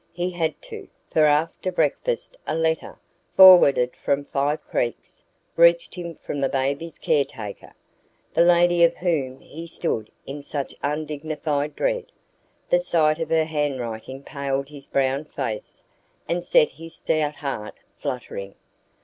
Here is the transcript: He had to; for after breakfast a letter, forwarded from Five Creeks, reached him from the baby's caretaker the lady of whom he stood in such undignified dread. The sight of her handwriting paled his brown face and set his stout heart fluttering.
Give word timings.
He 0.13 0.31
had 0.31 0.59
to; 0.63 0.87
for 1.11 1.25
after 1.25 1.71
breakfast 1.71 2.35
a 2.47 2.55
letter, 2.55 2.97
forwarded 3.35 3.95
from 3.95 4.23
Five 4.23 4.59
Creeks, 4.67 5.23
reached 5.55 5.93
him 5.93 6.15
from 6.15 6.41
the 6.41 6.49
baby's 6.49 6.97
caretaker 6.97 7.73
the 8.33 8.41
lady 8.41 8.83
of 8.83 8.95
whom 8.97 9.39
he 9.41 9.67
stood 9.67 10.09
in 10.25 10.41
such 10.41 10.73
undignified 10.81 11.75
dread. 11.75 12.11
The 12.67 12.79
sight 12.79 13.19
of 13.19 13.29
her 13.29 13.45
handwriting 13.45 14.23
paled 14.23 14.69
his 14.69 14.87
brown 14.87 15.23
face 15.25 15.83
and 16.27 16.43
set 16.43 16.71
his 16.71 16.95
stout 16.95 17.35
heart 17.35 17.75
fluttering. 17.95 18.55